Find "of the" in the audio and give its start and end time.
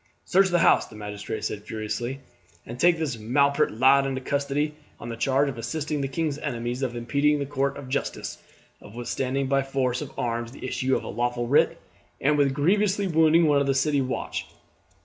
13.61-13.75